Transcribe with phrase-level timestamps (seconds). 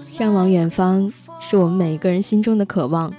[0.00, 3.12] 向往远方是我们每一个人心中的渴望，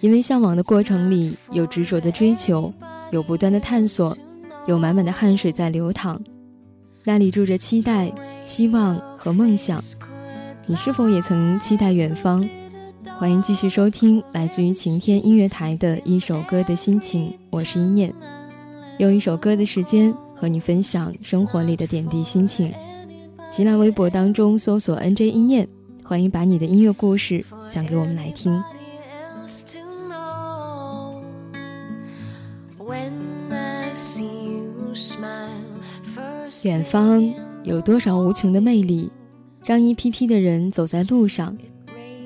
[0.00, 2.72] 因为向往的过程里有执着的追求，
[3.10, 4.16] 有不断的探索，
[4.66, 6.20] 有满满的汗水在流淌，
[7.02, 8.12] 那里住着期待、
[8.44, 9.82] 希望和梦想。
[10.66, 12.48] 你是否也曾期待远方？
[13.18, 18.14] 欢迎继续收听来自于晴天音乐台的一首歌的心情，我是一念，
[18.98, 22.74] 用一首歌的时间和你分享生活里的点滴心情。
[23.52, 25.68] 新浪微博当中搜索 “nj 一念”。
[26.02, 28.60] 欢迎把你的音乐故事讲给我们来听。
[36.64, 39.12] 远方有多少无穷的魅力，
[39.64, 41.56] 让一批批的人走在路上？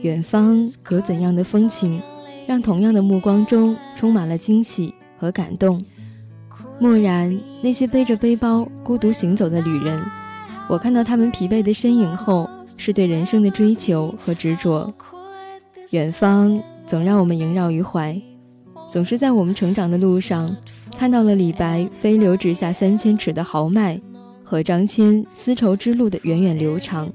[0.00, 2.00] 远方有怎样的风情，
[2.46, 5.84] 让同样的目光中充满了惊喜和感动？
[6.80, 10.02] 蓦然，那些背着背包孤独行走的旅人，
[10.68, 12.48] 我看到他们疲惫的身影后。
[12.78, 14.92] 是对人生的追求和执着，
[15.92, 18.20] 远方总让我们萦绕于怀，
[18.90, 20.54] 总是在我们成长的路上，
[20.98, 23.98] 看到了李白“飞流直下三千尺”的豪迈，
[24.44, 27.10] 和张骞丝绸之路的源远流长。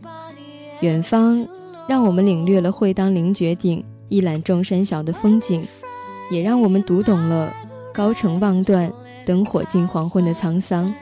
[0.79, 1.47] 远方
[1.87, 5.63] 让我们领略了“会当凌绝顶，一览众山小”的风景，
[6.31, 7.53] 也让我们读懂了
[7.93, 8.91] “高城望断，
[9.25, 10.93] 灯火尽黄昏”的沧桑，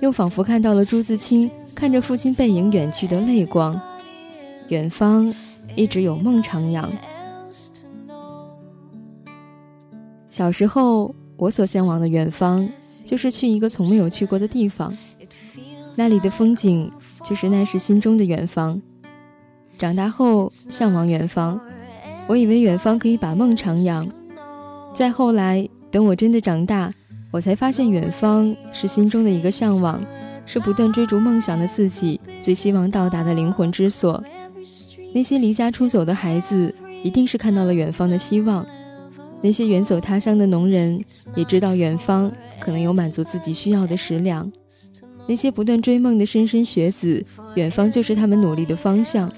[0.00, 3.80] 又仿佛看到了朱自清看着父亲背影远去的泪光。
[4.68, 5.32] 远方
[5.74, 6.88] 一直有梦徜徉。
[10.30, 12.68] 小时候，我所向往的远方，
[13.06, 14.96] 就是去一个从没有去过的地方，
[15.96, 16.90] 那里的风景
[17.22, 18.80] 就是那时心中的远方。
[19.78, 21.60] 长大后，向往远方，
[22.26, 24.08] 我以为远方可以把梦徜徉。
[24.94, 26.92] 再后来，等我真的长大，
[27.34, 30.00] 我才发现远方是心中的一个向往，
[30.46, 34.22] 是不断追逐梦想的自己最希望到达的灵魂之所。
[35.12, 38.64] 那些离家出走的孩子，一定是看到了远方的希望；
[39.42, 42.30] 那些远走他乡的农人，也知道远方
[42.60, 44.48] 可能有满足自己需要的食粮；
[45.26, 47.20] 那些不断追梦的莘莘学子，
[47.56, 49.28] 远方就是他们努力的方向；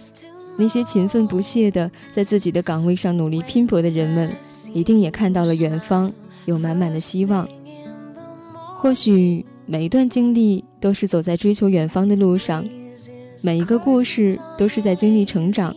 [0.58, 4.30] 那些勤奋不懈的在自己的岗位上努力拼搏的人们，
[4.74, 6.12] 一定也看到了远方
[6.44, 7.48] 有满满的希望。
[8.86, 12.64] 或许每一段经历都是走在追求远方的路上。
[13.42, 15.74] 每一个故事都是在经历成长。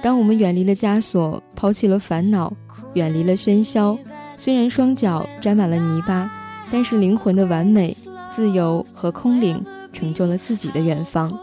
[0.00, 2.56] 当我们远离了枷锁，抛弃了烦恼，
[2.94, 3.98] 远离了喧嚣，
[4.36, 6.30] 虽然双脚沾满了泥巴，
[6.70, 7.96] 但是灵魂的完美、
[8.30, 9.60] 自由和空灵，
[9.92, 11.36] 成就了自己的远方。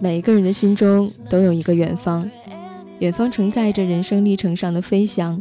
[0.00, 2.28] 每一个人的心中都有一个远方，
[2.98, 5.40] 远方承载着人生历程上的飞翔，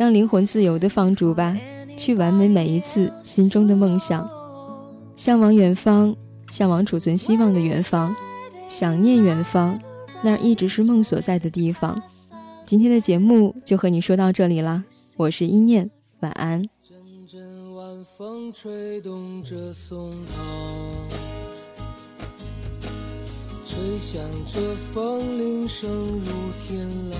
[0.00, 1.54] 让灵魂自由的放逐吧，
[1.94, 4.26] 去完美每一次心中的梦想。
[5.14, 6.16] 向往远方，
[6.50, 8.16] 向往储存希望的远方，
[8.66, 9.78] 想念远方，
[10.22, 12.02] 那儿一直是梦所在的地方。
[12.64, 14.82] 今天的节目就和你说到这里啦，
[15.18, 15.90] 我是一念，
[16.20, 16.62] 晚安。
[16.88, 16.96] 阵
[17.30, 17.84] 阵晚
[18.16, 20.32] 风吹动着松涛，
[23.66, 24.60] 吹响着
[24.94, 26.32] 风铃声如
[26.66, 27.19] 天籁。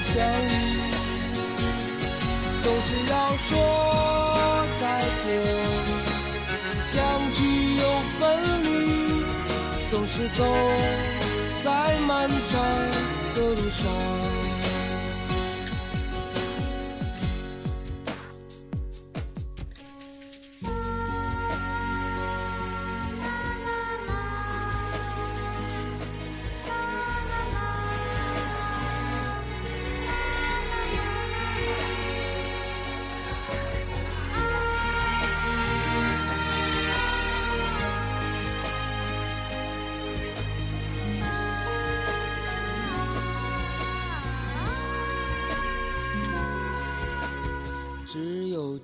[0.00, 0.14] 相
[0.44, 0.46] 遇。
[2.62, 3.14] 总是要
[3.48, 3.50] 说
[4.80, 4.82] 再
[5.24, 5.26] 见，
[6.92, 6.94] 相
[7.32, 7.38] 聚
[7.76, 7.82] 又
[8.18, 8.20] 分
[8.64, 8.66] 离，
[9.90, 10.38] 总是走
[11.64, 11.66] 在
[12.06, 12.52] 漫长
[13.34, 14.17] 的路上。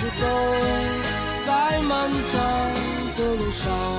[0.00, 0.26] 是走
[1.44, 3.97] 在漫长的路上。